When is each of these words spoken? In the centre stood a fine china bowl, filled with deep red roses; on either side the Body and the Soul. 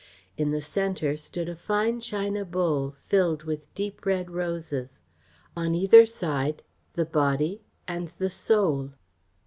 In 0.35 0.49
the 0.49 0.61
centre 0.61 1.15
stood 1.15 1.47
a 1.47 1.55
fine 1.55 1.99
china 2.01 2.43
bowl, 2.43 2.95
filled 3.05 3.43
with 3.43 3.71
deep 3.75 4.03
red 4.03 4.31
roses; 4.31 5.03
on 5.55 5.75
either 5.75 6.07
side 6.07 6.63
the 6.93 7.05
Body 7.05 7.61
and 7.87 8.07
the 8.07 8.31
Soul. 8.31 8.93